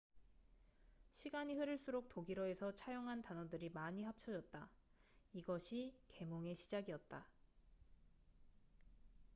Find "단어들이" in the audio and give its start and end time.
3.21-3.69